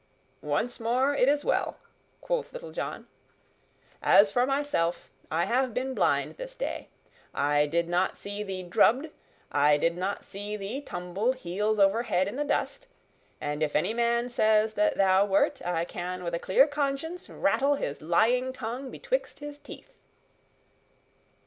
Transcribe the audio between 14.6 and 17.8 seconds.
that thou wert, I can with a clear conscience rattle